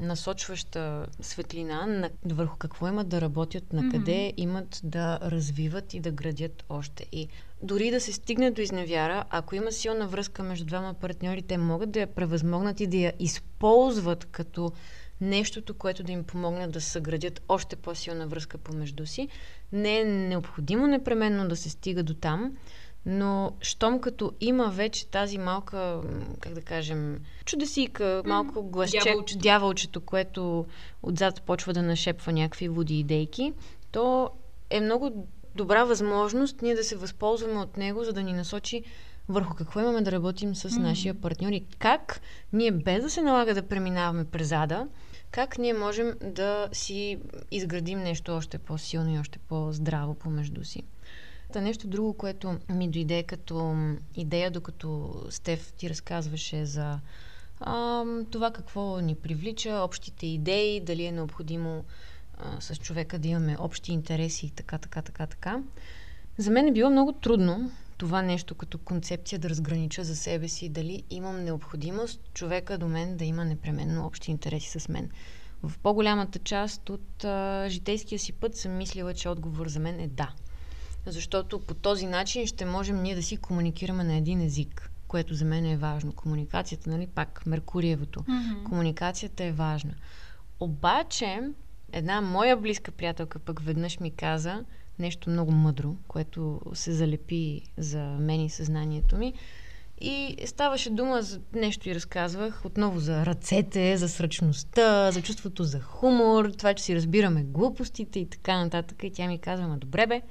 [0.00, 4.34] насочваща светлина на, върху какво имат да работят, на къде mm-hmm.
[4.36, 7.06] имат да развиват и да градят още.
[7.12, 7.28] И
[7.62, 11.90] дори да се стигне до изневяра, ако има силна връзка между двама партньори, те могат
[11.90, 14.72] да я превъзмогнат и да я използват като
[15.20, 19.28] нещото, което да им помогне да съградят още по-силна връзка помежду си.
[19.72, 22.56] Не е необходимо непременно да се стига до там,
[23.06, 26.00] но щом като има вече тази малка,
[26.40, 29.38] как да кажем, чудесика, малко гласче, дяволчето.
[29.42, 30.66] дяволчето, което
[31.02, 33.52] отзад почва да нашепва някакви води идейки,
[33.92, 34.30] то
[34.70, 38.82] е много добра възможност ние да се възползваме от него, за да ни насочи
[39.28, 40.78] върху какво имаме да работим с mm.
[40.78, 42.20] нашия партньор и как
[42.52, 44.86] ние без да се налага да преминаваме през ада,
[45.30, 47.18] как ние можем да си
[47.50, 50.82] изградим нещо още по-силно и още по-здраво помежду си.
[51.52, 53.76] Та нещо друго, което ми дойде като
[54.16, 57.00] идея, докато Стеф ти разказваше за
[57.60, 61.84] а, това какво ни привлича, общите идеи, дали е необходимо
[62.38, 65.62] а, с човека да имаме общи интереси и така, така, така, така.
[66.38, 70.68] За мен е било много трудно това нещо като концепция да разгранича за себе си,
[70.68, 75.10] дали имам необходимост човека до мен да има непременно общи интереси с мен.
[75.62, 80.08] В по-голямата част от а, житейския си път съм мислила, че отговор за мен е
[80.08, 80.32] да
[81.06, 85.44] защото по този начин ще можем ние да си комуникираме на един език, което за
[85.44, 86.12] мен е важно.
[86.12, 88.20] Комуникацията, нали, пак Меркуриевото.
[88.20, 88.62] Mm-hmm.
[88.62, 89.94] Комуникацията е важна.
[90.60, 91.40] Обаче,
[91.92, 94.64] една моя близка приятелка пък веднъж ми каза
[94.98, 99.34] нещо много мъдро, което се залепи за мен и съзнанието ми.
[100.00, 102.64] И ставаше дума за нещо и разказвах.
[102.64, 108.26] Отново за ръцете, за сръчността, за чувството за хумор, това, че си разбираме глупостите и
[108.26, 109.02] така нататък.
[109.04, 110.22] И тя ми казва, ма добре бе,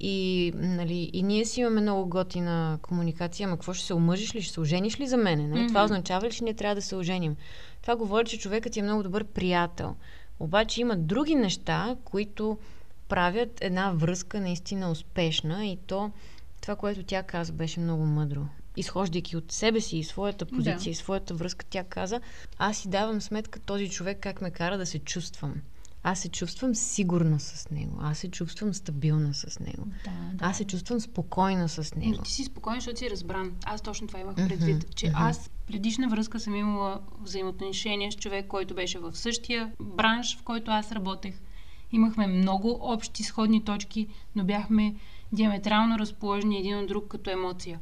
[0.00, 4.42] и, нали, и ние си имаме много готина комуникация, ама какво ще се омъжиш ли,
[4.42, 5.48] ще се ожениш ли за мене?
[5.48, 5.60] Нали?
[5.60, 5.68] Mm-hmm.
[5.68, 7.36] Това означава ли, че ние трябва да се оженим?
[7.82, 9.96] Това говори, че човекът е много добър приятел.
[10.40, 12.58] Обаче има други неща, които
[13.08, 16.10] правят една връзка наистина успешна и то
[16.60, 18.40] това, което тя каза, беше много мъдро.
[18.76, 20.90] Изхождайки от себе си и своята позиция да.
[20.90, 22.20] и своята връзка, тя каза,
[22.58, 25.54] аз си давам сметка този човек как ме кара да се чувствам.
[26.02, 27.98] Аз се чувствам сигурна с него.
[28.00, 29.86] Аз се чувствам стабилна с него.
[30.04, 30.44] Да, да.
[30.44, 32.12] Аз се чувствам спокойна с него.
[32.16, 33.52] Но ти си спокойна, защото си разбран.
[33.64, 34.84] Аз точно това имах предвид.
[34.84, 34.94] Mm-hmm.
[34.94, 35.28] Че mm-hmm.
[35.28, 40.70] аз предишна връзка съм имала взаимоотношения с човек, който беше в същия бранш, в който
[40.70, 41.34] аз работех.
[41.92, 44.94] Имахме много общи сходни точки, но бяхме
[45.32, 47.80] диаметрално разположени един от друг като емоция.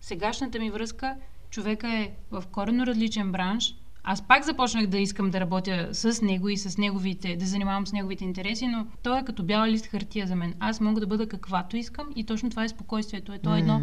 [0.00, 1.16] Сегашната ми връзка,
[1.50, 6.48] човека е в коренно различен бранш, аз пак започнах да искам да работя с него
[6.48, 10.26] и с неговите, да занимавам с неговите интереси, но той е като бял лист хартия
[10.26, 10.54] за мен.
[10.60, 13.32] Аз мога да бъда каквато искам и точно това е спокойствието.
[13.32, 13.58] Ето mm.
[13.58, 13.80] едно,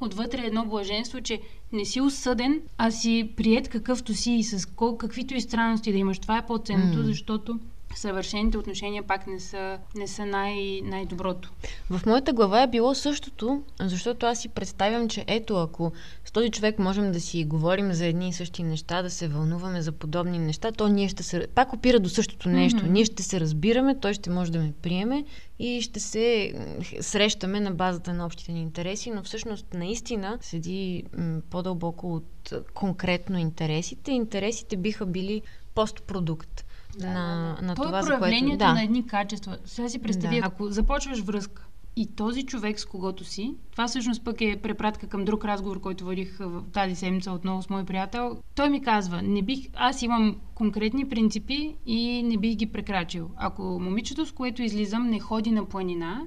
[0.00, 1.40] отвътре едно блаженство, че
[1.72, 5.98] не си осъден, а си прият какъвто си и с кол, каквито и странности да
[5.98, 6.18] имаш.
[6.18, 7.02] Това е по-ценното, mm.
[7.02, 7.58] защото
[7.94, 11.50] съвършените отношения пак не са, не са най- най-доброто.
[11.90, 15.92] В моята глава е било същото, защото аз си представям, че ето, ако
[16.24, 19.82] с този човек можем да си говорим за едни и същи неща, да се вълнуваме
[19.82, 21.46] за подобни неща, то ние ще се...
[21.54, 22.80] Пак опира до същото нещо.
[22.80, 22.90] Mm-hmm.
[22.90, 25.24] Ние ще се разбираме, той ще може да ме приеме
[25.58, 26.52] и ще се
[27.00, 33.38] срещаме на базата на общите ни интереси, но всъщност наистина седи м- по-дълбоко от конкретно
[33.38, 34.10] интересите.
[34.10, 35.42] Интересите биха били
[35.74, 36.64] постпродукт
[36.98, 37.66] да, на, да, да.
[37.66, 38.58] на То това, е проявлението за което...
[38.58, 38.72] Да.
[38.72, 39.58] на едни качества.
[39.64, 40.46] Сега си представи, да.
[40.46, 45.24] ако започваш връзка и този човек, с когото си, това всъщност пък е препратка към
[45.24, 48.38] друг разговор, който водих в тази седмица отново с мой приятел.
[48.54, 53.30] Той ми казва, не бих, аз имам конкретни принципи и не бих ги прекрачил.
[53.36, 56.22] Ако момичето, с което излизам, не ходи на планина,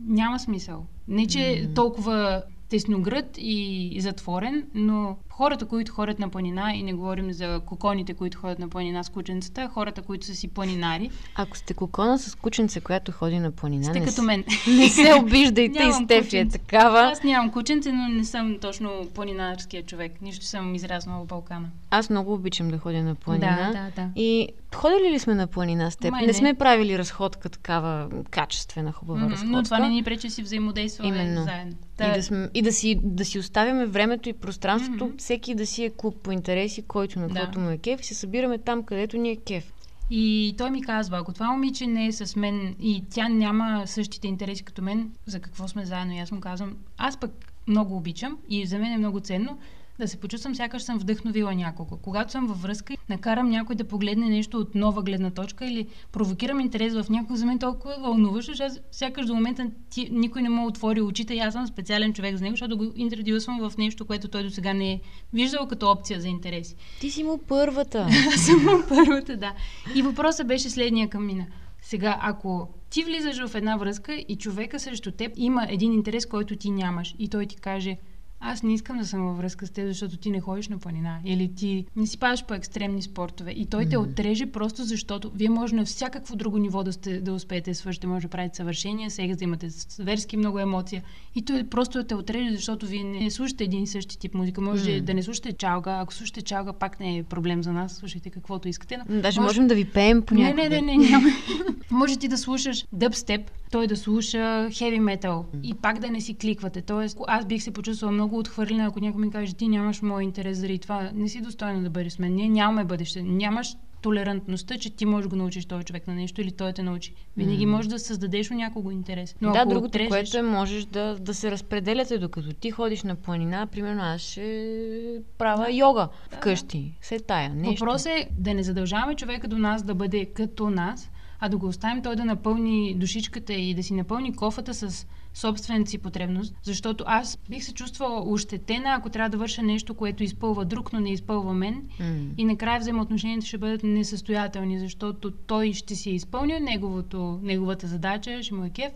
[0.00, 0.86] няма смисъл.
[1.08, 1.74] Не, че mm-hmm.
[1.74, 8.14] толкова тесногръд и затворен, но хората, които ходят на планина, и не говорим за коконите,
[8.14, 11.10] които ходят на планина с кученцата, хората, които са си планинari.
[11.34, 14.44] Ако сте кокона с кученце, която ходи на планина, сте не като мен.
[14.66, 17.00] Не се обиждайте и Стефи е такава.
[17.00, 20.12] Аз нямам кученце, но не съм точно планинарския човек.
[20.22, 21.68] Нищо съм израснала в Балкана.
[21.90, 23.70] Аз много обичам да ходя на планина.
[23.72, 24.20] Да, да, да.
[24.20, 26.10] И ходили ли сме на планина с теб?
[26.10, 26.26] Май не.
[26.26, 29.56] не сме правили разходка такава качествена, хубава mm-hmm, разходка.
[29.56, 31.44] Но това не ни пречи си взаимодействаме Именно.
[31.44, 31.76] заедно.
[31.96, 32.08] Та...
[32.08, 35.21] И, да, сме, и да, си, да си оставяме времето и пространството, mm-hmm.
[35.22, 37.60] Всеки да си е клуб по интереси, който на каквото да.
[37.60, 39.72] му е кеф и се събираме там, където ни е кеф.
[40.10, 44.28] И той ми казва, ако това момиче не е с мен и тя няма същите
[44.28, 46.12] интереси като мен, за какво сме заедно?
[46.12, 49.58] И аз му казвам, аз пък много обичам и за мен е много ценно
[49.98, 51.96] да се почувствам сякаш съм вдъхновила някого.
[51.96, 56.60] Когато съм във връзка, накарам някой да погледне нещо от нова гледна точка или провокирам
[56.60, 60.66] интерес в някой, за мен толкова вълнуваш, защото сякаш до момента ти, никой не му
[60.66, 64.28] отвори очите и аз съм специален човек за него, защото го интродюсвам в нещо, което
[64.28, 65.00] той до сега не е
[65.32, 66.76] виждал като опция за интереси.
[67.00, 68.08] Ти си му първата.
[68.36, 69.54] Съм му първата, да.
[69.94, 71.46] И въпросът беше следния към мина.
[71.82, 76.56] Сега, ако ти влизаш в една връзка и човека срещу теб има един интерес, който
[76.56, 77.96] ти нямаш и той ти каже–
[78.44, 81.18] аз не искам да съм във връзка с теб, защото ти не ходиш на планина
[81.24, 83.90] или ти не си падаш по екстремни спортове и той mm-hmm.
[83.90, 87.74] те отреже просто защото вие може на всякакво друго ниво да, сте, да успеете да
[87.74, 91.02] свършите, може да правите съвършения, сега да имате зверски много емоция
[91.34, 94.60] и той просто те отреже, защото вие не слушате един и същи тип музика.
[94.60, 95.00] Може mm-hmm.
[95.00, 98.68] да не слушате чалга, ако слушате чалга, пак не е проблем за нас, слушайте каквото
[98.68, 98.98] искате.
[99.08, 99.48] Но Даже може...
[99.48, 101.28] можем да ви пеем по Не, не, не, не, няма.
[101.90, 106.34] може ти да слушаш дъбстеп, той да слуша хеви метал и пак да не си
[106.34, 106.82] кликвате.
[106.82, 110.58] Тоест, аз бих се почувствала много отхвърлена, ако някой ми каже, ти нямаш мой интерес
[110.58, 112.34] заради това, не си достойна да бъдеш с мен.
[112.34, 113.22] Ние нямаме бъдеще.
[113.22, 116.82] Нямаш толерантността, че ти можеш да го научиш този човек на нещо или той те
[116.82, 117.14] научи.
[117.36, 117.70] Винаги mm.
[117.70, 119.36] можеш да създадеш у някого интерес.
[119.40, 120.08] Но да, другото, отрежеш...
[120.08, 125.22] което е, можеш да, да се разпределяте, докато ти ходиш на планина, примерно аз ще
[125.38, 125.72] правя да.
[125.72, 126.94] йога да, вкъщи.
[127.00, 127.54] Се тая.
[127.54, 127.84] Нещо.
[127.84, 131.10] Въпросът е да не задължаваме човека до нас да бъде като нас,
[131.44, 135.90] а да го оставим той да напълни душичката и да си напълни кофата с собствената
[135.90, 140.64] си потребност, защото аз бих се чувствала ощетена, ако трябва да върша нещо, което изпълва
[140.64, 141.82] друг, но не изпълва мен.
[142.00, 142.28] Mm.
[142.38, 148.42] И накрая взаимоотношенията ще бъдат несъстоятелни, защото той ще си е изпълнил неговото, неговата задача,
[148.42, 148.92] ще му е кеф,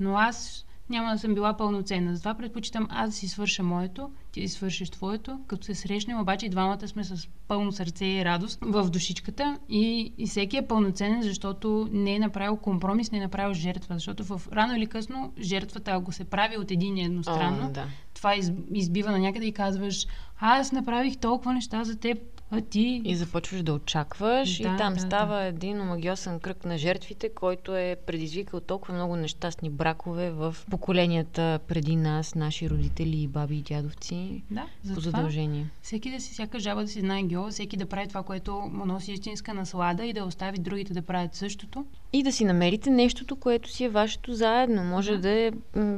[0.00, 2.14] но аз няма да съм била пълноценна.
[2.14, 6.46] Затова предпочитам аз да си свърша моето, ти да свършиш твоето, като се срещнем, обаче
[6.46, 9.58] и двамата сме с пълно сърце и радост в душичката.
[9.68, 14.24] И, и всеки е пълноценен, защото не е направил компромис, не е направил жертва, защото
[14.24, 17.86] в рано или късно жертвата, ако се прави от един едностранно, О, да.
[18.14, 18.34] това
[18.74, 20.06] избива на някъде и казваш,
[20.40, 22.18] аз направих толкова неща за теб,
[22.50, 23.02] а ти...
[23.04, 25.44] И започваш да очакваш да, и там да, става да.
[25.44, 31.96] един омагиосен кръг на жертвите, който е предизвикал толкова много нещастни бракове в поколенията преди
[31.96, 34.42] нас, наши родители, баби и дядовци.
[34.50, 35.66] Да, за по задължение.
[35.82, 38.86] Всеки да си, всяка жаба да си знае гео, всеки да прави това, което му
[38.86, 41.86] носи истинска наслада и да остави другите да правят същото.
[42.12, 44.84] И да си намерите нещото, което си е вашето заедно.
[44.84, 45.50] Може да, да е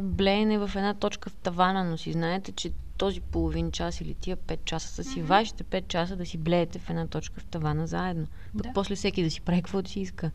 [0.02, 2.70] блеене в една точка в тавана, но си знаете, че
[3.02, 5.24] този половин час или тия 5 часа са си mm-hmm.
[5.24, 8.26] вашите 5 часа да си блеете в една точка в тавана заедно.
[8.54, 8.72] Да.
[8.74, 10.30] После всеки да си прави каквото си иска.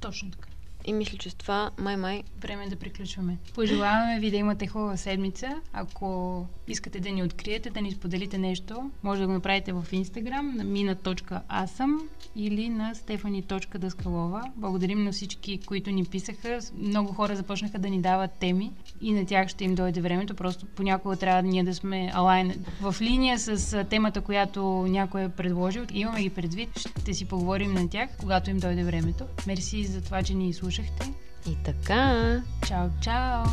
[0.00, 0.48] Точно така.
[0.84, 2.22] И мисля, че с това май-май...
[2.40, 3.38] Време да приключваме.
[3.54, 5.60] Пожелаваме ви да имате хубава седмица.
[5.72, 10.56] Ако искате да ни откриете, да ни споделите нещо, може да го направите в Instagram
[10.56, 11.98] на mina.asam
[12.36, 14.42] или на stefani.daskалова.
[14.56, 16.58] Благодарим на всички, които ни писаха.
[16.78, 20.34] Много хора започнаха да ни дават теми и на тях ще им дойде времето.
[20.34, 25.84] Просто понякога трябва ние да сме алайн в линия с темата, която някой е предложил.
[25.92, 26.78] Имаме ги предвид.
[26.78, 29.24] Ще си поговорим на тях, когато им дойде времето.
[29.46, 31.06] Мерси за това, че ни слушахте.
[31.46, 32.42] И така.
[32.68, 33.44] Чао, чао.